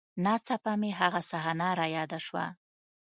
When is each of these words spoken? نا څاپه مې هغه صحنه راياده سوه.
نا 0.23 0.33
څاپه 0.45 0.73
مې 0.81 0.91
هغه 0.99 1.21
صحنه 1.29 1.67
راياده 1.79 2.19
سوه. 2.27 2.45